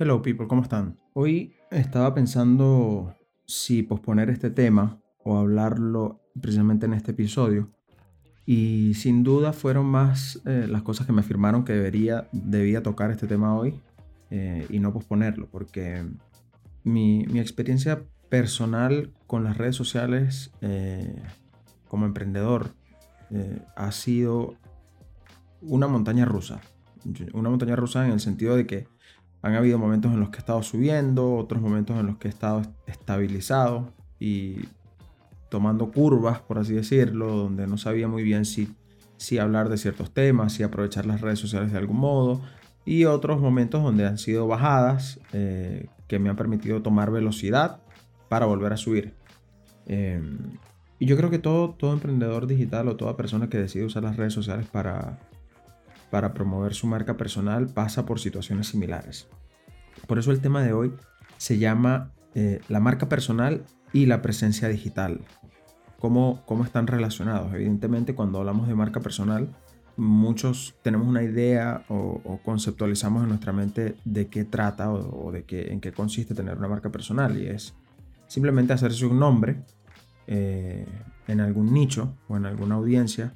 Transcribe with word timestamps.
Hello 0.00 0.22
people, 0.22 0.46
¿cómo 0.46 0.62
están? 0.62 0.96
Hoy 1.12 1.56
estaba 1.72 2.14
pensando 2.14 3.16
si 3.46 3.82
posponer 3.82 4.30
este 4.30 4.48
tema 4.48 5.00
o 5.24 5.38
hablarlo 5.38 6.20
precisamente 6.40 6.86
en 6.86 6.94
este 6.94 7.10
episodio. 7.10 7.72
Y 8.46 8.94
sin 8.94 9.24
duda 9.24 9.52
fueron 9.52 9.86
más 9.86 10.40
eh, 10.46 10.66
las 10.68 10.82
cosas 10.82 11.04
que 11.04 11.12
me 11.12 11.22
afirmaron 11.22 11.64
que 11.64 11.72
debería, 11.72 12.28
debía 12.30 12.80
tocar 12.80 13.10
este 13.10 13.26
tema 13.26 13.58
hoy 13.58 13.80
eh, 14.30 14.68
y 14.70 14.78
no 14.78 14.92
posponerlo, 14.92 15.48
porque 15.50 16.06
mi, 16.84 17.26
mi, 17.26 17.40
experiencia 17.40 18.04
personal 18.28 19.12
con 19.26 19.42
las 19.42 19.58
redes 19.58 19.74
sociales 19.74 20.52
eh, 20.60 21.20
como 21.88 22.06
emprendedor 22.06 22.70
ha 23.74 23.90
sido 23.90 24.54
una 25.60 25.88
montaña 25.88 26.24
rusa. 26.24 26.60
Una 27.32 27.50
montaña 27.50 27.74
rusa 27.74 28.06
en 28.06 28.12
el 28.12 28.20
sentido 28.20 28.54
de 28.54 28.64
que 28.64 28.86
han 29.42 29.54
habido 29.54 29.78
momentos 29.78 30.12
en 30.12 30.20
los 30.20 30.30
que 30.30 30.36
he 30.36 30.40
estado 30.40 30.62
subiendo, 30.62 31.36
otros 31.36 31.62
momentos 31.62 31.98
en 31.98 32.06
los 32.06 32.18
que 32.18 32.28
he 32.28 32.30
estado 32.30 32.62
estabilizado 32.86 33.92
y 34.18 34.56
tomando 35.48 35.90
curvas, 35.90 36.40
por 36.40 36.58
así 36.58 36.74
decirlo, 36.74 37.28
donde 37.28 37.66
no 37.66 37.78
sabía 37.78 38.08
muy 38.08 38.22
bien 38.22 38.44
si, 38.44 38.74
si 39.16 39.38
hablar 39.38 39.68
de 39.68 39.78
ciertos 39.78 40.12
temas, 40.12 40.52
si 40.52 40.62
aprovechar 40.62 41.06
las 41.06 41.20
redes 41.20 41.38
sociales 41.38 41.72
de 41.72 41.78
algún 41.78 41.98
modo, 41.98 42.40
y 42.84 43.04
otros 43.04 43.40
momentos 43.40 43.82
donde 43.82 44.06
han 44.06 44.18
sido 44.18 44.46
bajadas 44.46 45.20
eh, 45.32 45.86
que 46.06 46.18
me 46.18 46.30
han 46.30 46.36
permitido 46.36 46.82
tomar 46.82 47.10
velocidad 47.10 47.80
para 48.28 48.46
volver 48.46 48.72
a 48.72 48.76
subir. 48.76 49.14
Em, 49.86 50.38
y 50.98 51.06
yo 51.06 51.16
creo 51.16 51.30
que 51.30 51.38
todo, 51.38 51.70
todo 51.70 51.92
emprendedor 51.92 52.46
digital 52.46 52.88
o 52.88 52.96
toda 52.96 53.16
persona 53.16 53.48
que 53.48 53.58
decide 53.58 53.84
usar 53.84 54.02
las 54.02 54.16
redes 54.16 54.32
sociales 54.32 54.66
para, 54.66 55.18
para 56.10 56.34
promover 56.34 56.74
su 56.74 56.86
marca 56.86 57.16
personal 57.16 57.68
pasa 57.68 58.06
por 58.06 58.20
situaciones 58.20 58.68
similares. 58.68 59.28
Por 60.06 60.18
eso 60.18 60.30
el 60.30 60.40
tema 60.40 60.62
de 60.62 60.72
hoy 60.72 60.92
se 61.36 61.58
llama 61.58 62.12
eh, 62.34 62.60
la 62.68 62.80
marca 62.80 63.08
personal 63.08 63.64
y 63.92 64.06
la 64.06 64.22
presencia 64.22 64.68
digital. 64.68 65.20
¿Cómo, 65.98 66.42
¿Cómo 66.46 66.64
están 66.64 66.86
relacionados? 66.86 67.52
Evidentemente 67.54 68.14
cuando 68.14 68.38
hablamos 68.38 68.68
de 68.68 68.74
marca 68.74 69.00
personal, 69.00 69.48
muchos 69.96 70.76
tenemos 70.82 71.08
una 71.08 71.22
idea 71.22 71.84
o, 71.88 72.40
conceptualizamos 72.44 73.24
en 73.24 73.30
nuestra 73.30 73.52
mente 73.52 73.96
de 74.04 74.28
qué 74.28 74.44
trata 74.44 74.92
o, 74.92 75.32
de 75.32 75.44
qué, 75.44 75.72
en 75.72 75.80
qué 75.80 75.92
consiste 75.92 76.34
tener 76.34 76.56
una 76.56 76.68
marca 76.68 76.90
personal 76.90 77.36
y 77.36 77.48
es 77.48 77.74
simplemente 78.28 78.72
hacerse 78.72 79.06
un 79.06 79.18
nombre 79.18 79.64
eh, 80.28 80.86
en 81.26 81.40
algún 81.40 81.72
nicho 81.72 82.16
o 82.28 82.36
en 82.36 82.46
alguna 82.46 82.76
audiencia 82.76 83.34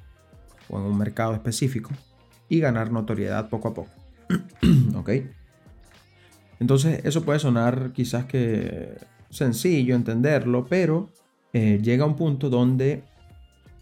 o 0.69 0.79
en 0.79 0.85
un 0.85 0.97
mercado 0.97 1.33
específico 1.33 1.91
y 2.49 2.59
ganar 2.59 2.91
notoriedad 2.91 3.49
poco 3.49 3.69
a 3.69 3.73
poco. 3.73 3.91
¿Ok? 4.95 5.09
Entonces 6.59 7.01
eso 7.03 7.23
puede 7.23 7.39
sonar 7.39 7.91
quizás 7.93 8.25
que 8.25 8.97
sencillo 9.29 9.95
entenderlo, 9.95 10.65
pero 10.65 11.09
eh, 11.51 11.79
llega 11.81 12.05
un 12.05 12.15
punto 12.15 12.49
donde 12.49 13.03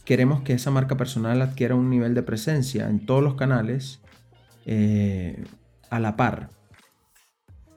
queremos 0.06 0.42
que 0.42 0.54
esa 0.54 0.72
marca 0.72 0.98
personal 0.98 1.42
adquiera 1.42 1.76
un 1.76 1.90
nivel 1.90 2.14
de 2.14 2.24
presencia 2.24 2.90
en 2.90 3.06
todos 3.06 3.24
los 3.24 3.36
canales 3.36 4.02
eh, 4.66 5.44
a 5.90 6.00
la 6.00 6.16
par. 6.16 6.50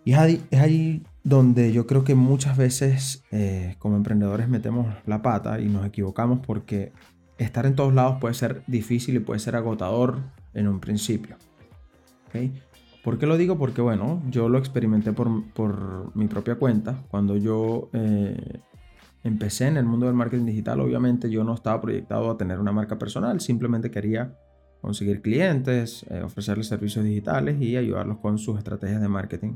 Y 0.04 0.12
es 0.12 0.18
ahí, 0.60 1.02
donde 1.22 1.72
yo 1.72 1.86
creo 1.86 2.04
que 2.04 2.14
muchas 2.14 2.56
veces 2.56 3.24
eh, 3.30 3.76
como 3.78 3.96
emprendedores 3.96 4.48
metemos 4.48 4.94
la 5.06 5.22
pata 5.22 5.60
y 5.60 5.68
nos 5.68 5.86
equivocamos 5.86 6.40
porque 6.46 6.92
estar 7.38 7.66
en 7.66 7.74
todos 7.74 7.94
lados 7.94 8.18
puede 8.20 8.34
ser 8.34 8.62
difícil 8.66 9.16
y 9.16 9.20
puede 9.20 9.40
ser 9.40 9.56
agotador 9.56 10.18
en 10.54 10.68
un 10.68 10.80
principio. 10.80 11.36
¿Por 13.02 13.18
qué 13.18 13.26
lo 13.26 13.36
digo? 13.36 13.58
Porque 13.58 13.82
bueno, 13.82 14.22
yo 14.30 14.48
lo 14.48 14.58
experimenté 14.58 15.12
por, 15.12 16.16
mi 16.16 16.26
propia 16.26 16.56
cuenta. 16.56 17.04
Cuando 17.08 17.36
yo 17.36 17.90
eh, 17.92 18.60
empecé 19.22 19.66
en 19.66 19.76
el 19.76 19.84
mundo 19.84 20.06
del 20.06 20.14
marketing 20.14 20.46
digital, 20.46 20.80
obviamente 20.80 21.30
yo 21.30 21.44
no 21.44 21.54
estaba 21.54 21.80
proyectado 21.80 22.30
a 22.30 22.36
tener 22.36 22.58
una 22.58 22.72
marca 22.72 22.98
personal, 22.98 23.40
simplemente 23.40 23.90
quería 23.90 24.36
conseguir 24.80 25.22
clientes, 25.22 26.04
eh, 26.10 26.22
ofrecerles 26.22 26.66
servicios 26.66 27.04
digitales 27.04 27.60
y 27.60 27.76
ayudarlos 27.76 28.18
con 28.18 28.38
sus 28.38 28.58
estrategias 28.58 29.00
de 29.00 29.08
marketing. 29.08 29.54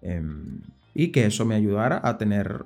Em, 0.00 0.60
y 0.94 1.08
que 1.08 1.26
eso 1.26 1.44
me 1.44 1.54
ayudara 1.54 2.00
a 2.02 2.18
tener, 2.18 2.64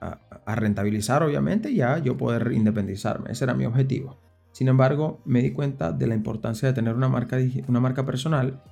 a, 0.00 0.54
rentabilizar 0.54 1.22
obviamente 1.22 1.70
y 1.70 1.80
a 1.80 1.98
yo 1.98 2.16
poder 2.16 2.52
independizarme. 2.52 3.32
Ese 3.32 3.44
era 3.44 3.54
mi 3.54 3.66
objetivo. 3.66 4.18
Sin 4.52 4.68
embargo, 4.68 5.20
me 5.24 5.42
di 5.42 5.52
cuenta 5.52 5.92
de 5.92 6.06
la 6.06 6.14
importancia 6.14 6.68
de 6.68 6.74
tener 6.74 6.94
una 6.94 7.08
marca, 7.08 7.36
una 7.68 7.80
marca 7.80 8.06
personal 8.06 8.62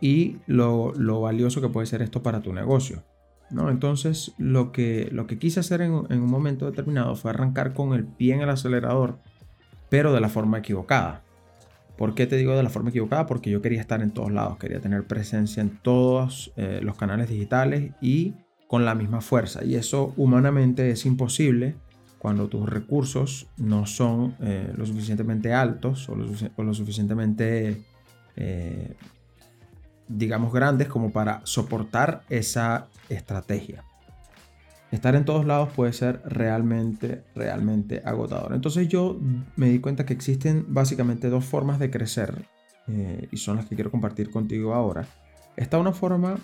y 0.00 0.38
lo, 0.46 0.92
valioso 1.20 1.60
que 1.60 1.68
puede 1.68 1.86
ser 1.86 2.02
esto 2.02 2.22
para 2.22 2.42
tu 2.42 2.52
negocio. 2.52 3.02
¿no? 3.50 3.70
Entonces, 3.70 4.32
lo 4.36 4.72
que, 4.72 5.08
lo 5.12 5.26
que 5.26 5.38
quise 5.38 5.60
hacer 5.60 5.80
en, 5.80 5.92
un 5.92 6.26
momento 6.30 6.66
determinado 6.66 7.14
fue 7.14 7.30
arrancar 7.30 7.72
con 7.72 7.94
el 7.94 8.04
pie 8.04 8.34
en 8.34 8.40
el 8.40 8.50
acelerador, 8.50 9.18
pero 9.88 10.12
de 10.12 10.20
la 10.20 10.28
forma 10.28 10.58
equivocada. 10.58 11.22
¿Por 11.96 12.14
qué 12.14 12.26
te 12.26 12.36
digo 12.36 12.56
de 12.56 12.62
la 12.62 12.70
forma 12.70 12.90
equivocada? 12.90 13.26
Porque 13.26 13.50
yo 13.50 13.62
quería 13.62 13.80
estar 13.80 14.02
en 14.02 14.10
todos 14.10 14.32
lados, 14.32 14.58
quería 14.58 14.80
tener 14.80 15.04
presencia 15.04 15.60
en 15.60 15.78
todos 15.78 16.52
eh, 16.56 16.80
los 16.82 16.96
canales 16.96 17.28
digitales 17.28 17.92
y 18.00 18.34
con 18.72 18.86
la 18.86 18.94
misma 18.94 19.20
fuerza. 19.20 19.62
Y 19.62 19.74
eso 19.74 20.14
humanamente 20.16 20.90
es 20.90 21.04
imposible 21.04 21.76
cuando 22.18 22.48
tus 22.48 22.66
recursos 22.66 23.46
no 23.58 23.84
son 23.84 24.34
eh, 24.40 24.72
lo 24.74 24.86
suficientemente 24.86 25.52
altos 25.52 26.08
o 26.08 26.16
lo, 26.16 26.72
suficientemente, 26.72 27.82
eh, 28.34 28.94
digamos, 30.08 30.54
grandes 30.54 30.88
como 30.88 31.12
para 31.12 31.42
soportar 31.44 32.22
esa 32.30 32.88
estrategia. 33.10 33.84
Estar 34.90 35.16
en 35.16 35.26
todos 35.26 35.44
lados 35.44 35.68
puede 35.76 35.92
ser 35.92 36.22
realmente, 36.24 37.24
realmente 37.34 38.00
agotador. 38.06 38.54
Entonces 38.54 38.88
yo 38.88 39.20
me 39.54 39.68
di 39.68 39.80
cuenta 39.80 40.06
que 40.06 40.14
existen 40.14 40.64
básicamente 40.68 41.28
dos 41.28 41.44
formas 41.44 41.78
de 41.78 41.90
crecer 41.90 42.46
eh, 42.88 43.28
y 43.30 43.36
son 43.36 43.56
las 43.56 43.66
que 43.66 43.74
quiero 43.74 43.90
compartir 43.90 44.30
contigo 44.30 44.72
ahora. 44.72 45.04
Está 45.58 45.78
una 45.78 45.92
forma 45.92 46.38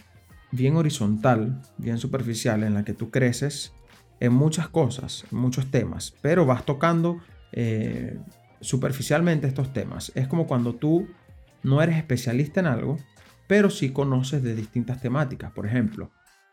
bien 0.51 0.77
horizontal, 0.77 1.61
bien 1.77 1.99
superficial, 1.99 2.63
en 2.63 2.75
la 2.75 2.85
que 2.85 2.95
tú 2.95 3.11
creces 3.11 3.73
en 4.21 4.33
muchas 4.33 4.69
cosas, 4.69 5.25
muchos 5.31 5.71
temas, 5.71 6.15
pero 6.23 6.47
vas 6.47 6.65
tocando 6.65 7.19
eh, 7.53 8.19
superficialmente 8.61 9.47
estos 9.47 9.73
temas. 9.73 10.13
Es 10.15 10.27
como 10.27 10.47
cuando 10.47 10.75
tú 10.75 11.07
no 11.63 11.83
eres 11.83 11.97
especialista 11.97 12.61
en 12.61 12.67
algo, 12.67 12.99
pero 13.47 13.71
sí 13.71 13.91
conoces 13.91 14.43
de 14.43 14.55
distintas 14.55 15.01
temáticas. 15.01 15.53
Por 15.53 15.67
ejemplo, 15.67 16.11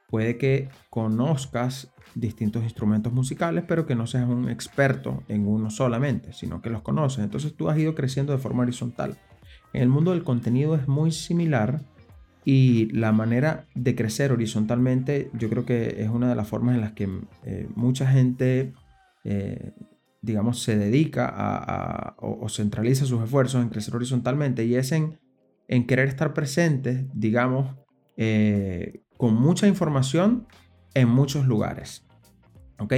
puede 0.10 0.38
que 0.38 0.70
conozcas 0.90 1.92
distintos 2.14 2.64
instrumentos 2.64 3.12
musicales, 3.12 3.66
pero 3.68 3.86
que 3.86 3.96
no 3.96 4.08
seas 4.08 4.28
un 4.30 4.50
experto 4.50 5.24
en 5.28 5.48
uno 5.48 5.70
solamente, 5.70 6.34
sino 6.34 6.62
que 6.62 6.70
los 6.70 6.82
conoces. 6.82 7.24
Entonces 7.24 7.56
tú 7.56 7.70
has 7.70 7.78
ido 7.78 7.96
creciendo 7.96 8.32
de 8.32 8.40
forma 8.40 8.64
horizontal. 8.64 9.18
En 9.74 9.82
el 9.82 9.90
mundo 9.90 10.12
del 10.12 10.24
contenido 10.24 10.76
es 10.76 10.88
muy 10.88 11.12
similar 11.12 11.82
y 12.46 12.86
la 12.92 13.12
manera 13.12 13.66
de 13.74 13.96
crecer 13.96 14.32
horizontalmente, 14.32 15.32
yo 15.34 15.50
creo 15.50 15.66
que 15.66 16.04
es 16.04 16.10
una 16.10 16.30
de 16.30 16.36
las 16.36 16.48
formas 16.48 16.76
en 16.76 16.82
las 16.82 16.92
que 16.92 17.10
eh, 17.44 17.68
mucha 17.76 18.06
gente, 18.06 18.72
eh, 19.24 19.72
digamos, 20.22 20.62
se 20.62 20.78
dedica 20.78 21.28
a, 21.28 22.16
o, 22.20 22.48
centraliza 22.48 23.06
sus 23.06 23.24
esfuerzos 23.24 23.64
en 23.64 23.70
crecer 23.70 23.96
horizontalmente 23.96 24.64
y 24.64 24.76
es 24.76 24.92
en, 24.92 25.18
querer 25.88 26.08
estar 26.08 26.36
presente, 26.36 27.08
digamos, 27.16 27.76
eh, 28.16 29.02
con 29.18 29.34
mucha 29.34 29.68
información 29.68 30.46
en 30.94 31.10
muchos 31.10 31.48
lugares. 31.48 32.06
¿Ok? 32.78 32.94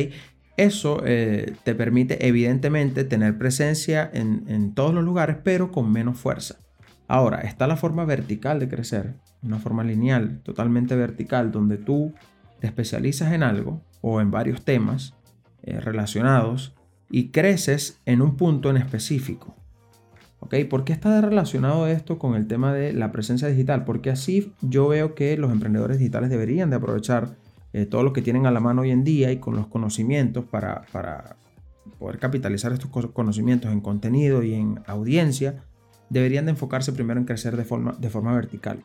Eso 0.57 1.03
te 1.03 1.75
permite 1.75 2.27
evidentemente 2.27 3.03
tener 3.03 3.37
presencia 3.37 4.09
en, 4.11 4.43
en 4.47 4.73
todos 4.73 4.91
los 4.93 5.03
lugares, 5.03 5.37
pero 5.43 5.71
con 5.71 5.91
menos 5.91 6.17
fuerza. 6.17 6.57
Ahora, 7.07 7.41
está 7.41 7.67
la 7.67 7.77
forma 7.77 8.05
vertical 8.05 8.59
de 8.59 8.67
crecer, 8.67 9.15
una 9.41 9.59
forma 9.59 9.83
lineal, 9.83 10.41
totalmente 10.43 10.95
vertical, 10.95 11.51
donde 11.51 11.77
tú 11.77 12.13
te 12.59 12.67
especializas 12.67 13.33
en 13.33 13.43
algo 13.43 13.81
o 14.01 14.19
en 14.19 14.31
varios 14.31 14.63
temas 14.63 15.13
eh, 15.63 15.79
relacionados 15.79 16.75
y 17.09 17.29
creces 17.29 18.01
en 18.05 18.21
un 18.21 18.35
punto 18.35 18.69
en 18.69 18.77
específico. 18.77 19.55
¿Ok? 20.39 20.55
¿Por 20.69 20.83
qué 20.83 20.93
está 20.93 21.19
relacionado 21.21 21.87
esto 21.87 22.19
con 22.19 22.35
el 22.35 22.47
tema 22.47 22.73
de 22.73 22.93
la 22.93 23.11
presencia 23.11 23.47
digital? 23.47 23.85
Porque 23.85 24.11
así 24.11 24.53
yo 24.61 24.87
veo 24.87 25.15
que 25.15 25.35
los 25.37 25.51
emprendedores 25.51 25.97
digitales 25.97 26.29
deberían 26.29 26.69
de 26.69 26.75
aprovechar 26.75 27.37
eh, 27.73 27.85
todo 27.85 28.03
lo 28.03 28.13
que 28.13 28.21
tienen 28.21 28.45
a 28.45 28.51
la 28.51 28.59
mano 28.59 28.81
hoy 28.81 28.91
en 28.91 29.03
día 29.03 29.31
y 29.31 29.37
con 29.37 29.55
los 29.55 29.67
conocimientos 29.67 30.45
para, 30.45 30.83
para 30.91 31.37
poder 31.97 32.19
capitalizar 32.19 32.71
estos 32.71 32.91
conocimientos 33.11 33.71
en 33.71 33.81
contenido 33.81 34.43
y 34.43 34.53
en 34.53 34.79
audiencia, 34.85 35.63
deberían 36.09 36.45
de 36.45 36.51
enfocarse 36.51 36.91
primero 36.93 37.19
en 37.19 37.25
crecer 37.25 37.57
de 37.57 37.63
forma, 37.63 37.95
de 37.99 38.09
forma 38.09 38.33
vertical. 38.33 38.83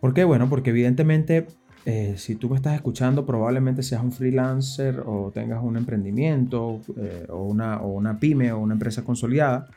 ¿Por 0.00 0.14
qué? 0.14 0.24
Bueno, 0.24 0.48
porque 0.48 0.70
evidentemente 0.70 1.46
eh, 1.86 2.14
si 2.18 2.36
tú 2.36 2.50
me 2.50 2.56
estás 2.56 2.74
escuchando, 2.74 3.24
probablemente 3.24 3.82
seas 3.82 4.02
un 4.02 4.12
freelancer 4.12 5.02
o 5.06 5.30
tengas 5.32 5.62
un 5.62 5.76
emprendimiento 5.76 6.80
eh, 6.98 7.26
o, 7.30 7.42
una, 7.44 7.80
o, 7.80 7.88
una, 7.88 8.18
pyme 8.18 8.52
o 8.52 8.58
una 8.58 8.74
empresa 8.74 9.02
consolidada. 9.02 9.68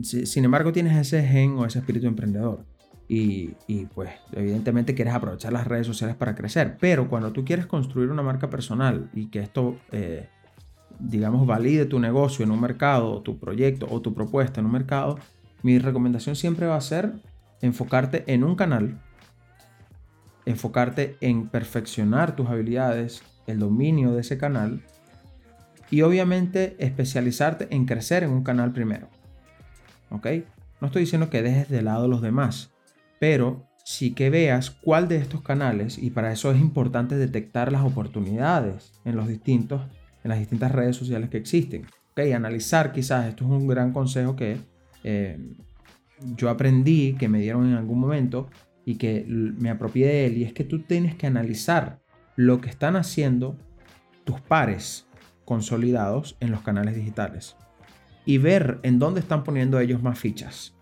sin 0.00 0.44
embargo, 0.44 0.72
tienes 0.72 0.96
ese 0.96 1.26
gen 1.26 1.52
o 1.52 1.64
ese 1.64 1.78
espíritu 1.78 2.06
emprendedor. 2.06 2.64
y, 3.08 3.54
pues 3.94 4.10
evidentemente 4.32 4.94
quieres 4.94 5.14
aprovechar 5.14 5.52
las 5.52 5.66
redes 5.66 5.86
sociales 5.86 6.16
para 6.16 6.34
crecer. 6.34 6.76
Pero 6.80 7.08
cuando 7.08 7.32
tú 7.32 7.44
quieres 7.44 7.66
construir 7.66 8.10
una 8.10 8.22
marca 8.22 8.50
personal 8.50 9.10
y 9.14 9.26
que 9.26 9.40
esto, 9.40 9.76
eh, 9.92 10.28
digamos, 10.98 11.46
valide 11.46 11.86
tu 11.86 12.00
negocio 12.00 12.44
en 12.44 12.50
un 12.50 12.60
mercado, 12.60 13.22
tu 13.22 13.38
proyecto 13.38 13.86
o 13.90 14.00
tu 14.00 14.14
propuesta 14.14 14.60
en 14.60 14.66
un 14.66 14.72
mercado, 14.72 15.18
mi 15.64 15.78
recomendación 15.78 16.36
siempre 16.36 16.66
va 16.66 16.76
a 16.76 16.80
ser 16.82 17.14
enfocarte 17.62 18.22
en 18.26 18.44
un 18.44 18.54
canal, 18.54 19.00
enfocarte 20.44 21.16
en 21.22 21.48
perfeccionar 21.48 22.36
tus 22.36 22.48
habilidades, 22.48 23.22
el 23.46 23.60
dominio 23.60 24.12
de 24.12 24.20
ese 24.20 24.36
canal 24.36 24.82
y 25.90 26.02
obviamente 26.02 26.76
especializarte 26.78 27.68
en 27.70 27.86
crecer 27.86 28.24
en 28.24 28.30
un 28.30 28.44
canal 28.44 28.72
primero. 28.72 29.08
¿Ok? 30.10 30.26
No 30.82 30.88
estoy 30.88 31.00
diciendo 31.00 31.30
que 31.30 31.40
dejes 31.40 31.70
de 31.70 31.80
lado 31.80 32.08
los 32.08 32.20
demás, 32.20 32.70
pero 33.18 33.66
sí 33.86 34.12
que 34.12 34.28
veas 34.28 34.70
cuál 34.70 35.08
de 35.08 35.16
estos 35.16 35.40
canales, 35.40 35.96
y 35.96 36.10
para 36.10 36.30
eso 36.30 36.52
es 36.52 36.60
importante 36.60 37.16
detectar 37.16 37.72
las 37.72 37.84
oportunidades 37.84 38.92
en 39.06 39.16
los 39.16 39.28
distintos, 39.28 39.80
en 40.24 40.28
las 40.28 40.40
distintas 40.40 40.72
redes 40.72 40.96
sociales 40.96 41.30
que 41.30 41.38
existen. 41.38 41.86
¿Ok? 42.10 42.20
Analizar 42.34 42.92
quizás, 42.92 43.26
esto 43.26 43.44
es 43.44 43.50
un 43.50 43.66
gran 43.66 43.94
consejo 43.94 44.36
que 44.36 44.73
eh, 45.04 45.38
yo 46.36 46.50
aprendí, 46.50 47.14
que 47.14 47.28
me 47.28 47.38
dieron 47.38 47.68
en 47.68 47.74
algún 47.74 48.00
momento 48.00 48.48
y 48.84 48.96
que 48.96 49.24
me 49.28 49.70
apropié 49.70 50.06
de 50.06 50.26
él, 50.26 50.38
y 50.38 50.44
es 50.44 50.52
que 50.52 50.64
tú 50.64 50.80
tienes 50.80 51.14
que 51.14 51.26
analizar 51.26 52.00
lo 52.36 52.60
que 52.60 52.68
están 52.68 52.96
haciendo 52.96 53.56
tus 54.24 54.40
pares 54.40 55.06
consolidados 55.44 56.36
en 56.40 56.50
los 56.50 56.62
canales 56.62 56.96
digitales 56.96 57.56
y 58.24 58.38
ver 58.38 58.80
en 58.82 58.98
dónde 58.98 59.20
están 59.20 59.44
poniendo 59.44 59.78
ellos 59.78 60.02
más 60.02 60.18
fichas. 60.18 60.74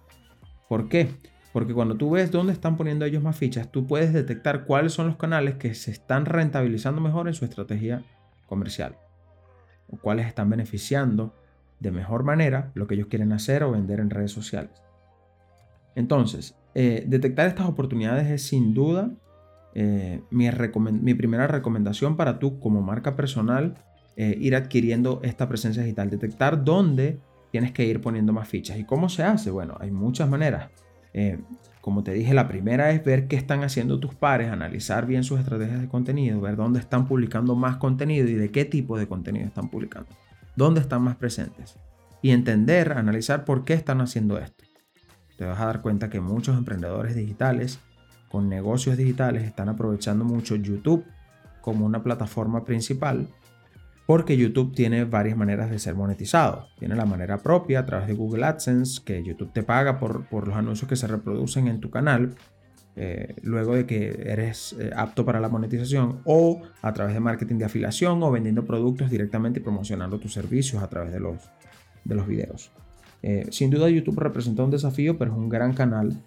¿Por 0.68 0.88
qué? 0.88 1.10
Porque 1.52 1.74
cuando 1.74 1.96
tú 1.96 2.10
ves 2.10 2.30
dónde 2.30 2.52
están 2.52 2.76
poniendo 2.76 3.04
ellos 3.04 3.22
más 3.22 3.36
fichas, 3.36 3.70
tú 3.70 3.86
puedes 3.86 4.12
detectar 4.12 4.64
cuáles 4.64 4.92
son 4.92 5.08
los 5.08 5.16
canales 5.16 5.56
que 5.56 5.74
se 5.74 5.90
están 5.90 6.24
rentabilizando 6.24 7.00
mejor 7.00 7.28
en 7.28 7.34
su 7.34 7.44
estrategia 7.44 8.02
comercial 8.46 8.96
o 9.88 9.98
cuáles 9.98 10.26
están 10.26 10.48
beneficiando 10.48 11.34
de 11.82 11.90
mejor 11.90 12.22
manera 12.22 12.70
lo 12.74 12.86
que 12.86 12.94
ellos 12.94 13.08
quieren 13.08 13.32
hacer 13.32 13.64
o 13.64 13.72
vender 13.72 14.00
en 14.00 14.08
redes 14.08 14.30
sociales. 14.30 14.70
Entonces, 15.94 16.56
eh, 16.74 17.04
detectar 17.06 17.48
estas 17.48 17.66
oportunidades 17.66 18.28
es 18.30 18.46
sin 18.46 18.72
duda 18.72 19.10
eh, 19.74 20.22
mi, 20.30 21.14
primera 21.14 21.46
recomendación 21.46 22.16
para 22.16 22.38
tú 22.38 22.60
como 22.60 22.82
marca 22.82 23.16
personal 23.16 23.74
eh, 24.16 24.36
ir 24.40 24.54
adquiriendo 24.54 25.20
esta 25.22 25.48
presencia 25.48 25.82
digital, 25.82 26.08
detectar 26.08 26.64
dónde 26.64 27.18
tienes 27.50 27.72
que 27.72 27.84
ir 27.84 28.00
poniendo 28.00 28.32
más 28.32 28.48
fichas. 28.48 28.78
¿Y 28.78 28.84
cómo 28.84 29.08
se 29.08 29.24
hace? 29.24 29.50
Bueno, 29.50 29.76
hay 29.80 29.90
muchas 29.90 30.28
maneras. 30.28 30.70
como 31.82 32.02
te 32.02 32.12
dije, 32.12 32.32
la 32.32 32.48
primera 32.48 32.90
es 32.92 33.04
ver 33.04 33.26
qué 33.26 33.36
están 33.36 33.64
haciendo 33.64 33.98
tus 33.98 34.14
pares, 34.14 34.50
analizar 34.50 35.04
bien 35.04 35.24
sus 35.24 35.40
estrategias 35.40 35.80
de 35.80 35.88
contenido, 35.88 36.40
ver 36.40 36.56
dónde 36.56 36.78
están 36.78 37.06
publicando 37.06 37.54
más 37.54 37.76
contenido 37.76 38.28
y 38.28 38.34
de 38.34 38.50
qué 38.50 38.64
tipo 38.64 38.96
de 38.96 39.06
contenido 39.08 39.46
están 39.46 39.68
publicando, 39.68 40.08
dónde 40.56 40.80
están 40.80 41.02
más 41.02 41.16
presentes. 41.16 41.76
Y 42.20 42.30
entender, 42.30 42.92
analizar 42.92 43.44
por 43.44 43.64
qué 43.64 43.74
están 43.74 44.00
haciendo 44.00 44.38
esto 44.38 44.62
te 45.42 45.48
vas 45.48 45.60
a 45.60 45.66
dar 45.66 45.80
cuenta 45.80 46.08
que 46.08 46.20
muchos 46.20 46.56
emprendedores 46.56 47.16
digitales 47.16 47.80
con 48.30 48.48
negocios 48.48 48.96
digitales 48.96 49.42
están 49.42 49.68
aprovechando 49.68 50.24
mucho 50.24 50.54
YouTube 50.54 51.04
como 51.60 51.84
una 51.84 52.04
plataforma 52.04 52.64
principal 52.64 53.28
porque 54.06 54.36
YouTube 54.36 54.72
tiene 54.72 55.04
varias 55.04 55.36
maneras 55.36 55.68
de 55.68 55.80
ser 55.80 55.96
monetizado. 55.96 56.68
Tiene 56.78 56.94
la 56.94 57.06
manera 57.06 57.38
propia 57.38 57.80
a 57.80 57.86
través 57.86 58.06
de 58.06 58.14
Google 58.14 58.44
AdSense, 58.44 59.02
que 59.04 59.24
YouTube 59.24 59.52
te 59.52 59.64
paga 59.64 59.98
por, 59.98 60.26
los 60.46 60.54
anuncios 60.54 60.88
que 60.88 60.96
se 60.96 61.08
reproducen 61.08 61.66
en 61.66 61.80
tu 61.80 61.90
canal, 61.90 62.36
eh, 62.94 63.36
luego 63.42 63.74
de 63.74 63.86
que 63.86 64.22
eres 64.26 64.76
eh, 64.78 64.90
apto 64.94 65.24
para 65.24 65.40
la 65.40 65.48
monetización, 65.48 66.20
o 66.24 66.60
a 66.82 66.92
través 66.92 67.14
de 67.14 67.20
marketing 67.20 67.56
de 67.56 67.64
afiliación 67.64 68.22
o 68.22 68.30
vendiendo 68.30 68.66
productos 68.66 69.10
directamente 69.10 69.60
y 69.60 69.62
promocionando 69.62 70.18
tus 70.18 70.34
servicios 70.34 70.82
a 70.82 70.88
través 70.88 71.10
de 71.10 71.20
los, 71.20 71.38
de 72.04 72.14
los 72.14 72.26
videos. 72.26 72.70
Eh, 73.22 73.46
sin 73.50 73.70
duda 73.70 73.88
YouTube 73.88 74.18
representa 74.18 74.62
un 74.62 74.70
desafío, 74.70 75.16
pero 75.16 75.32
es 75.32 75.38
un 75.38 75.48
gran 75.48 75.72
canal 75.72 76.20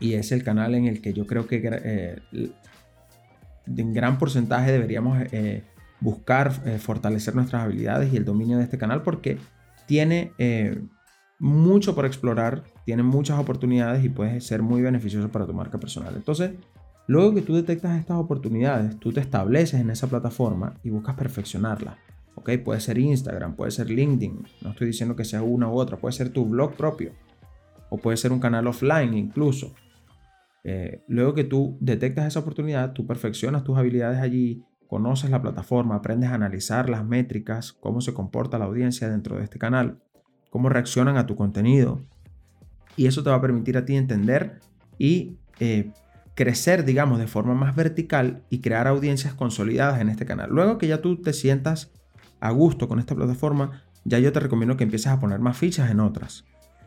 y 0.00 0.14
es 0.14 0.32
el 0.32 0.42
canal 0.42 0.74
en 0.74 0.86
el 0.86 1.02
que 1.02 1.12
yo 1.12 1.26
creo 1.26 1.46
que 1.46 2.16
en 3.66 3.92
gran 3.92 4.18
porcentaje 4.18 4.72
deberíamos 4.72 5.18
buscar 6.00 6.52
fortalecer 6.80 7.36
nuestras 7.36 7.62
habilidades 7.62 8.12
y 8.12 8.16
el 8.16 8.24
dominio 8.24 8.58
de 8.58 8.64
este 8.64 8.78
canal 8.78 9.02
porque 9.02 9.38
tiene 9.86 10.32
mucho 11.38 11.94
por 11.94 12.06
explorar, 12.06 12.64
tiene 12.84 13.02
muchas 13.02 13.38
oportunidades 13.38 14.04
y 14.04 14.08
puede 14.08 14.40
ser 14.40 14.62
muy 14.62 14.82
beneficioso 14.82 15.28
para 15.28 15.46
tu 15.46 15.54
marca 15.54 15.78
personal. 15.78 16.14
Entonces, 16.16 16.52
luego 17.06 17.34
que 17.34 17.42
tú 17.42 17.54
detectas 17.54 17.98
estas 17.98 18.16
oportunidades, 18.16 18.98
tú 18.98 19.12
te 19.12 19.20
estableces 19.20 19.80
en 19.80 19.90
esa 19.90 20.06
plataforma 20.08 20.74
y 20.82 20.90
buscas 20.90 21.14
perfeccionarla. 21.16 21.98
¿ok? 22.34 22.50
Puede 22.64 22.80
ser 22.80 22.98
Instagram, 22.98 23.54
puede 23.54 23.70
ser 23.70 23.90
LinkedIn, 23.90 24.46
no 24.62 24.70
estoy 24.70 24.88
diciendo 24.88 25.16
que 25.16 25.24
sea 25.24 25.42
una 25.42 25.68
u 25.68 25.74
otra, 25.74 25.96
puede 25.96 26.12
ser 26.12 26.30
tu 26.30 26.46
blog 26.46 26.74
propio 26.74 27.12
o 27.90 27.98
puede 27.98 28.16
ser 28.16 28.32
un 28.32 28.40
canal 28.40 28.66
offline 28.66 29.14
incluso. 29.14 29.74
Eh, 30.64 31.02
luego 31.08 31.34
que 31.34 31.44
tú 31.44 31.76
detectas 31.80 32.26
esa 32.26 32.40
oportunidad, 32.40 32.92
tú 32.92 33.06
perfeccionas 33.06 33.64
tus 33.64 33.76
habilidades 33.76 34.18
allí, 34.20 34.64
conoces 34.86 35.30
la 35.30 35.42
plataforma, 35.42 35.96
aprendes 35.96 36.30
a 36.30 36.34
analizar 36.34 36.88
las 36.88 37.04
métricas, 37.04 37.72
cómo 37.72 38.00
se 38.00 38.14
comporta 38.14 38.58
la 38.58 38.66
audiencia 38.66 39.08
dentro 39.08 39.36
de 39.36 39.44
este 39.44 39.58
canal, 39.58 39.98
cómo 40.50 40.68
reaccionan 40.68 41.16
a 41.16 41.26
tu 41.26 41.36
contenido. 41.36 42.00
Y 42.96 43.06
eso 43.06 43.22
te 43.22 43.30
va 43.30 43.36
a 43.36 43.40
permitir 43.40 43.76
a 43.76 43.84
ti 43.84 43.96
entender 43.96 44.60
y 44.98 45.36
eh, 45.60 45.90
crecer, 46.34 46.84
digamos, 46.84 47.18
de 47.18 47.26
forma 47.26 47.54
más 47.54 47.74
vertical 47.76 48.42
y 48.50 48.60
crear 48.60 48.86
audiencias 48.86 49.34
consolidadas 49.34 50.00
en 50.00 50.08
este 50.08 50.26
canal. 50.26 50.50
Luego 50.50 50.78
que 50.78 50.88
ya 50.88 51.00
tú 51.00 51.20
te 51.20 51.32
sientas 51.32 51.92
a 52.40 52.50
gusto 52.50 52.88
con 52.88 52.98
esta 52.98 53.14
plataforma, 53.14 53.82
ya 54.04 54.18
yo 54.18 54.32
te 54.32 54.40
recomiendo 54.40 54.76
que 54.76 54.84
empieces 54.84 55.12
a 55.12 55.20
poner 55.20 55.40
más 55.40 55.56
fichas 55.56 55.90
en 55.90 56.00
otras. 56.00 56.44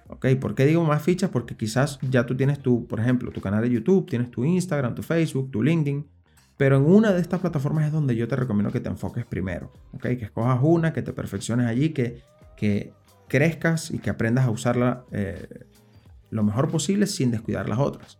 ¿Ok? 0.08 0.28
¿Por 0.40 0.54
qué 0.54 0.66
digo 0.66 0.84
más 0.84 1.02
fichas? 1.02 1.30
Porque 1.30 1.56
quizás 1.56 2.00
ya 2.10 2.26
tú 2.26 2.36
tienes 2.36 2.60
tu, 2.60 2.86
por 2.88 3.00
ejemplo, 3.00 3.32
tu 3.32 3.42
canal 3.42 3.62
de 3.62 3.70
YouTube, 3.70 4.08
tienes 4.08 4.30
tu 4.30 4.46
Instagram, 4.46 4.94
tu 4.94 5.02
Facebook, 5.02 5.50
tu 5.52 5.64
LinkedIn. 5.64 6.06
Pero 6.58 6.78
en 6.78 6.86
una 6.86 7.12
de 7.12 7.22
estas 7.22 7.42
plataformas 7.42 7.86
es 7.86 7.92
donde 7.92 8.16
yo 8.16 8.28
te 8.28 8.36
recomiendo 8.36 8.72
que 8.72 8.80
te 8.80 8.90
enfoques 8.90 9.26
primero. 9.26 9.72
¿Ok? 9.94 10.02
Que 10.02 10.26
escojas 10.26 10.60
una, 10.62 10.94
que 10.94 11.02
te 11.02 11.12
perfecciones 11.12 11.68
allí, 11.68 11.90
que, 11.90 12.22
que 12.56 12.94
crezcas 13.28 13.92
y 13.92 14.00
que 14.00 14.10
aprendas 14.10 14.46
a 14.46 14.52
usarla 14.52 15.06
eh, 15.12 15.48
lo 16.36 16.44
mejor 16.44 16.70
posible 16.70 17.08
sin 17.08 17.32
descuidar 17.32 17.68
las 17.70 17.80
otras. 17.80 18.20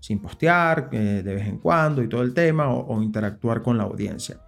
Sin 0.00 0.20
postear 0.20 0.90
eh, 0.92 1.22
de 1.24 1.34
vez 1.34 1.48
en 1.48 1.58
cuando 1.58 2.02
y 2.02 2.08
todo 2.08 2.22
el 2.22 2.34
tema 2.34 2.68
o 2.68 3.02
interactuar 3.02 3.62
con 3.62 3.78
la 3.78 3.84
audiencia. 3.84 4.38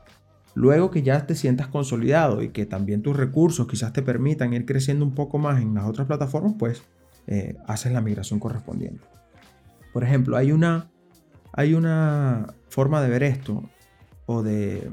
Luego 0.58 0.90
que 0.90 1.02
ya 1.02 1.24
te 1.24 1.36
sientas 1.36 1.68
consolidado 1.68 2.42
y 2.42 2.48
que 2.48 2.66
también 2.66 3.00
tus 3.00 3.16
recursos 3.16 3.68
quizás 3.68 3.92
te 3.92 4.02
permitan 4.02 4.52
ir 4.52 4.66
creciendo 4.66 5.04
un 5.04 5.14
poco 5.14 5.38
más 5.38 5.62
en 5.62 5.72
las 5.72 5.84
otras 5.84 6.08
plataformas, 6.08 6.54
pues 6.58 6.82
eh, 7.28 7.56
haces 7.68 7.92
la 7.92 8.00
migración 8.00 8.40
correspondiente. 8.40 9.04
Por 9.92 10.02
ejemplo, 10.02 10.36
hay 10.36 10.50
una, 10.50 10.90
hay 11.52 11.74
una 11.74 12.54
forma 12.70 13.00
de 13.00 13.08
ver 13.08 13.22
esto 13.22 13.70
o 14.26 14.42
de, 14.42 14.90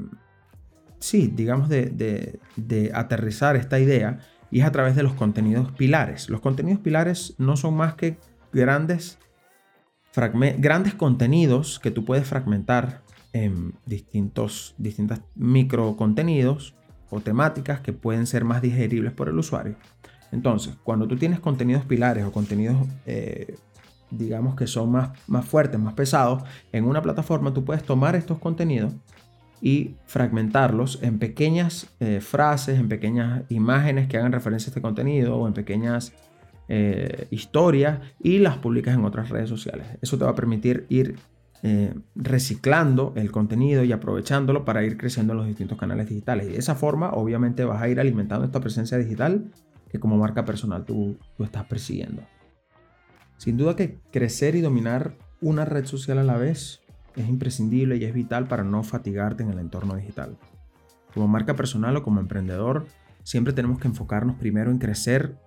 sí, 1.00 1.32
digamos 1.34 1.68
de, 1.68 2.38
de 2.54 2.92
aterrizar 2.94 3.56
esta 3.56 3.80
idea 3.80 4.20
y 4.50 4.60
es 4.60 4.66
a 4.66 4.72
través 4.72 4.96
de 4.96 5.02
los 5.02 5.14
contenidos 5.14 5.72
pilares. 5.72 6.28
Los 6.28 6.40
contenidos 6.40 6.80
pilares 6.80 7.34
no 7.38 7.56
son 7.56 7.74
más 7.74 7.94
que 7.94 8.18
grandes, 8.52 9.18
grandes 10.58 10.94
contenidos 10.94 11.78
que 11.78 11.90
tú 11.90 12.04
puedes 12.04 12.26
fragmentar 12.26 13.02
en 13.32 13.74
distintos 13.84 14.74
distintos 14.78 15.20
micro 15.34 15.96
contenidos 15.96 16.74
o 17.10 17.20
temáticas 17.20 17.80
que 17.80 17.92
pueden 17.92 18.26
ser 18.26 18.44
más 18.44 18.62
digeribles 18.62 19.12
por 19.12 19.28
el 19.28 19.38
usuario. 19.38 19.76
Entonces, 20.32 20.74
cuando 20.82 21.06
tú 21.06 21.16
tienes 21.16 21.38
contenidos 21.40 21.84
pilares 21.84 22.24
o 22.24 22.32
contenidos, 22.32 22.76
eh, 23.04 23.56
digamos 24.10 24.56
que 24.56 24.66
son 24.66 24.90
más, 24.90 25.10
más 25.26 25.44
fuertes, 25.44 25.78
más 25.78 25.94
pesados, 25.94 26.42
en 26.72 26.84
una 26.84 27.02
plataforma 27.02 27.52
tú 27.52 27.64
puedes 27.64 27.84
tomar 27.84 28.16
estos 28.16 28.38
contenidos 28.38 28.92
y 29.66 29.96
fragmentarlos 30.04 31.02
en 31.02 31.18
pequeñas 31.18 31.88
eh, 31.98 32.20
frases, 32.20 32.78
en 32.78 32.88
pequeñas 32.88 33.42
imágenes 33.48 34.06
que 34.06 34.16
hagan 34.16 34.30
referencia 34.30 34.68
a 34.68 34.70
este 34.70 34.80
contenido 34.80 35.34
o 35.34 35.48
en 35.48 35.54
pequeñas 35.54 36.12
eh, 36.68 37.26
historias 37.32 37.98
y 38.22 38.38
las 38.38 38.58
publicas 38.58 38.94
en 38.94 39.04
otras 39.04 39.28
redes 39.28 39.48
sociales. 39.48 39.88
Eso 40.00 40.18
te 40.18 40.24
va 40.24 40.30
a 40.30 40.34
permitir 40.36 40.86
ir 40.88 41.16
eh, 41.64 41.92
reciclando 42.14 43.12
el 43.16 43.32
contenido 43.32 43.82
y 43.82 43.90
aprovechándolo 43.90 44.64
para 44.64 44.84
ir 44.84 44.96
creciendo 44.96 45.32
en 45.32 45.38
los 45.38 45.48
distintos 45.48 45.76
canales 45.76 46.08
digitales. 46.08 46.46
Y 46.46 46.52
de 46.52 46.58
esa 46.58 46.76
forma, 46.76 47.10
obviamente, 47.10 47.64
vas 47.64 47.82
a 47.82 47.88
ir 47.88 47.98
alimentando 47.98 48.44
esta 48.46 48.60
presencia 48.60 48.96
digital 48.98 49.50
que 49.90 49.98
como 49.98 50.16
marca 50.16 50.44
personal 50.44 50.84
tú, 50.84 51.18
tú 51.36 51.42
estás 51.42 51.64
persiguiendo. 51.64 52.22
Sin 53.36 53.56
duda 53.56 53.74
que 53.74 53.98
crecer 54.12 54.54
y 54.54 54.60
dominar 54.60 55.16
una 55.40 55.64
red 55.64 55.86
social 55.86 56.18
a 56.18 56.22
la 56.22 56.36
vez 56.36 56.85
es 57.16 57.28
imprescindible 57.28 57.96
y 57.96 58.04
es 58.04 58.14
vital 58.14 58.46
para 58.46 58.64
no 58.64 58.82
fatigarte 58.82 59.42
en 59.42 59.50
el 59.50 59.58
entorno 59.58 59.96
digital. 59.96 60.36
Como 61.14 61.28
marca 61.28 61.56
personal 61.56 61.96
o 61.96 62.02
como 62.02 62.20
emprendedor, 62.20 62.86
siempre 63.22 63.52
tenemos 63.52 63.78
que 63.78 63.88
enfocarnos 63.88 64.36
primero 64.36 64.70
en 64.70 64.78
crecer 64.78 65.38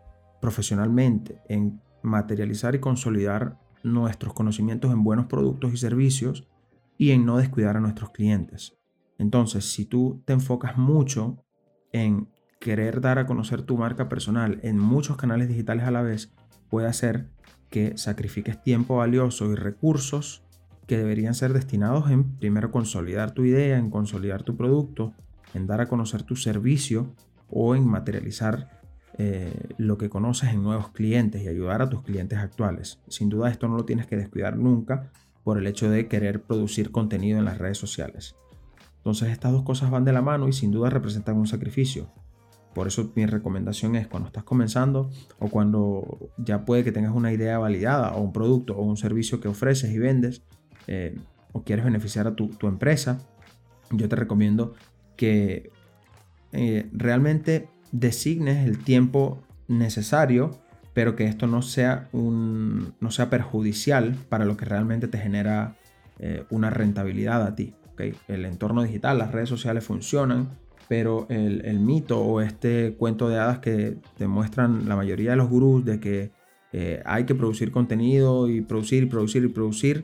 profesionalmente, 0.41 1.41
en 1.47 1.81
materializar 2.01 2.75
y 2.75 2.79
consolidar 2.79 3.59
nuestros 3.83 4.33
conocimientos 4.33 4.91
en 4.91 5.03
buenos 5.03 5.27
productos 5.27 5.73
y 5.73 5.77
servicios 5.77 6.47
y 6.97 7.11
en 7.11 7.25
no 7.25 7.37
descuidar 7.37 7.77
a 7.77 7.79
nuestros 7.79 8.11
clientes. 8.11 8.77
Entonces, 9.17 9.71
si 9.71 9.85
tú 9.85 10.21
te 10.25 10.33
enfocas 10.33 10.77
mucho 10.77 11.43
en 11.91 12.29
querer 12.59 12.99
dar 12.99 13.19
a 13.19 13.25
conocer 13.25 13.61
tu 13.61 13.77
marca 13.77 14.09
personal 14.09 14.59
en 14.63 14.77
muchos 14.77 15.17
canales 15.17 15.47
digitales 15.47 15.85
a 15.85 15.91
la 15.91 16.01
vez, 16.01 16.33
puede 16.69 16.87
hacer 16.87 17.29
que 17.69 17.97
sacrifiques 17.97 18.61
tiempo 18.61 18.97
valioso 18.97 19.51
y 19.51 19.55
recursos 19.55 20.43
que 20.89 20.97
deberían 20.97 21.35
ser 21.35 21.53
destinados 21.53 22.09
en 22.09 22.23
primero 22.37 22.71
consolidar 22.71 23.29
tu 23.29 23.45
idea, 23.45 23.77
en 23.77 23.91
consolidar 23.91 24.41
tu 24.41 24.57
producto, 24.57 25.13
en 25.53 25.67
dar 25.67 25.81
a 25.81 25.87
conocer 25.87 26.23
tu 26.23 26.35
servicio 26.35 27.13
o 27.47 27.75
en 27.75 27.87
materializar 27.87 28.81
eh, 29.19 29.53
lo 29.77 29.99
que 29.99 30.09
conoces 30.09 30.49
en 30.49 30.63
nuevos 30.63 30.89
clientes 30.89 31.43
y 31.43 31.47
ayudar 31.47 31.83
a 31.83 31.89
tus 31.89 32.01
clientes 32.01 32.39
actuales. 32.39 32.99
Sin 33.07 33.29
duda 33.29 33.51
esto 33.51 33.67
no 33.67 33.77
lo 33.77 33.85
tienes 33.85 34.07
que 34.07 34.17
descuidar 34.17 34.57
nunca 34.57 35.11
por 35.43 35.59
el 35.59 35.67
hecho 35.67 35.91
de 35.91 36.07
querer 36.07 36.41
producir 36.41 36.89
contenido 36.89 37.37
en 37.37 37.45
las 37.45 37.59
redes 37.59 37.77
sociales. 37.77 38.35
Entonces 38.97 39.29
estas 39.29 39.51
dos 39.51 39.61
cosas 39.61 39.91
van 39.91 40.05
de 40.05 40.13
la 40.13 40.23
mano 40.23 40.47
y 40.47 40.53
sin 40.53 40.71
duda 40.71 40.89
representan 40.89 41.37
un 41.37 41.45
sacrificio. 41.45 42.11
Por 42.73 42.87
eso 42.87 43.11
mi 43.13 43.27
recomendación 43.27 43.95
es 43.95 44.07
cuando 44.07 44.25
estás 44.25 44.43
comenzando 44.43 45.11
o 45.37 45.49
cuando 45.49 46.31
ya 46.39 46.65
puede 46.65 46.83
que 46.83 46.91
tengas 46.91 47.13
una 47.13 47.31
idea 47.31 47.59
validada 47.59 48.15
o 48.15 48.21
un 48.21 48.33
producto 48.33 48.75
o 48.75 48.81
un 48.81 48.97
servicio 48.97 49.39
que 49.39 49.47
ofreces 49.47 49.91
y 49.91 49.99
vendes 49.99 50.41
eh, 50.91 51.15
o 51.51 51.61
quieres 51.63 51.85
beneficiar 51.85 52.25
a 52.25 52.35
tu, 52.35 52.49
empresa, 52.63 53.19
yo 53.91 54.09
te 54.09 54.15
recomiendo 54.15 54.73
que 55.15 55.71
eh, 56.51 56.89
realmente 56.93 57.69
designes 57.91 58.67
el 58.67 58.83
tiempo 58.83 59.43
necesario, 59.67 60.59
pero 60.93 61.15
que 61.15 61.25
esto 61.25 61.45
no 61.45 61.61
sea, 61.61 62.09
un, 62.11 62.95
no 62.99 63.11
sea 63.11 63.29
perjudicial 63.29 64.15
para 64.29 64.45
lo 64.45 64.57
que 64.57 64.65
realmente 64.65 65.07
te 65.07 65.19
genera 65.19 65.75
eh, 66.17 66.43
una 66.49 66.71
rentabilidad 66.71 67.43
a 67.45 67.53
ti. 67.55 67.75
El 68.27 68.45
entorno 68.45 68.81
digital, 68.81 69.19
las 69.19 69.31
redes 69.31 69.49
sociales 69.49 69.83
funcionan, 69.83 70.49
pero 70.87 71.27
el, 71.29 71.79
mito 71.79 72.19
o 72.19 72.41
este 72.41 72.95
cuento 72.97 73.29
de 73.29 73.37
hadas 73.37 73.59
que 73.59 73.97
demuestran 74.17 74.89
la 74.89 74.95
mayoría 74.95 75.31
de 75.31 75.35
los 75.37 75.49
gurús 75.49 75.85
de 75.85 75.99
que 75.99 76.31
eh, 76.71 77.03
hay 77.05 77.25
que 77.25 77.35
producir 77.35 77.71
contenido 77.71 78.49
y 78.49 78.61
producir 78.61 79.03
y 79.03 79.05
producir 79.05 79.43
y 79.43 79.49
producir 79.49 80.03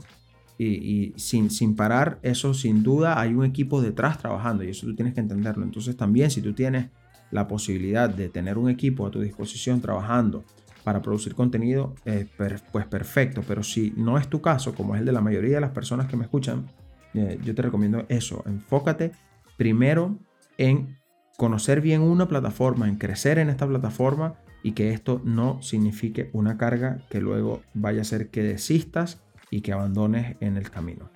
y, 0.57 1.13
sin, 1.17 1.49
sin, 1.51 1.75
parar, 1.75 2.19
eso 2.21 2.53
sin 2.53 2.81
duda 2.81 3.19
hay 3.19 3.33
un 3.33 3.43
equipo 3.43 3.81
detrás 3.81 4.17
trabajando 4.17 4.63
y 4.63 4.69
eso 4.69 4.85
tú 4.85 4.95
tienes 4.95 5.13
que 5.13 5.19
entenderlo. 5.19 5.63
Entonces 5.63 5.97
también 5.97 6.31
si 6.31 6.41
tú 6.41 6.53
tienes 6.53 6.89
la 7.31 7.47
posibilidad 7.47 8.09
de 8.09 8.29
tener 8.29 8.57
un 8.57 8.69
equipo 8.69 9.05
a 9.05 9.11
tu 9.11 9.19
disposición 9.19 9.81
trabajando 9.81 10.45
para 10.83 11.01
producir 11.01 11.35
contenido, 11.35 11.95
eh, 12.05 12.27
pues 12.37 12.85
perfecto. 12.85 13.43
Pero 13.45 13.63
si 13.63 13.93
no 13.97 14.17
es 14.17 14.29
tu 14.29 14.41
caso, 14.41 14.73
como 14.73 14.95
es 14.95 14.99
el 14.99 15.05
de 15.05 15.11
la 15.11 15.21
mayoría 15.21 15.55
de 15.55 15.61
las 15.61 15.71
personas 15.71 16.07
que 16.07 16.15
me 16.15 16.23
escuchan, 16.23 16.67
eh, 17.13 17.39
yo 17.43 17.55
te 17.55 17.61
recomiendo 17.61 18.05
eso. 18.07 18.43
Enfócate 18.45 19.11
primero 19.57 20.17
en 20.57 20.97
conocer 21.37 21.81
bien 21.81 22.01
una 22.01 22.27
plataforma, 22.27 22.87
en 22.87 22.95
crecer 22.95 23.39
en 23.39 23.49
esta 23.49 23.67
plataforma 23.67 24.35
y 24.63 24.71
que 24.71 24.91
esto 24.91 25.21
no 25.23 25.61
signifique 25.61 26.29
una 26.33 26.57
carga 26.57 26.99
que 27.09 27.19
luego 27.19 27.61
vaya 27.73 27.99
a 27.99 28.01
hacer 28.01 28.29
que 28.29 28.43
desistas 28.43 29.21
y 29.55 29.61
que 29.61 29.71
abandones 29.71 30.35
en 30.41 30.57
el 30.57 30.69
camino. 30.69 31.09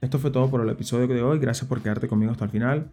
Esto 0.00 0.18
fue 0.18 0.30
todo 0.30 0.48
por 0.50 0.62
el 0.62 0.70
episodio 0.70 1.06
de 1.06 1.22
hoy. 1.22 1.38
Gracias 1.38 1.68
por 1.68 1.82
quedarte 1.82 2.08
conmigo 2.08 2.32
hasta 2.32 2.46
el 2.46 2.50
final. 2.50 2.90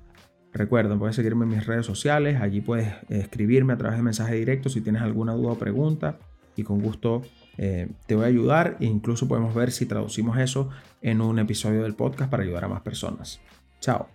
Recuerda, 0.51 0.97
puedes 0.99 1.15
seguirme 1.15 1.45
en 1.45 1.51
mis 1.51 1.65
redes 1.65 1.85
sociales, 1.85 2.41
allí 2.41 2.59
puedes 2.59 2.93
escribirme 3.09 3.73
a 3.73 3.77
través 3.77 3.97
de 3.97 4.03
mensaje 4.03 4.35
directo 4.35 4.69
si 4.69 4.81
tienes 4.81 5.01
alguna 5.01 5.33
duda 5.33 5.53
o 5.53 5.57
pregunta 5.57 6.19
y 6.55 6.63
con 6.63 6.79
gusto 6.79 7.23
eh, 7.57 7.89
te 8.05 8.15
voy 8.15 8.25
a 8.25 8.27
ayudar 8.27 8.77
e 8.81 8.85
incluso 8.85 9.27
podemos 9.27 9.55
ver 9.55 9.71
si 9.71 9.85
traducimos 9.85 10.37
eso 10.37 10.69
en 11.01 11.21
un 11.21 11.39
episodio 11.39 11.83
del 11.83 11.95
podcast 11.95 12.29
para 12.29 12.43
ayudar 12.43 12.65
a 12.65 12.67
más 12.67 12.81
personas. 12.81 13.39
Chao. 13.79 14.09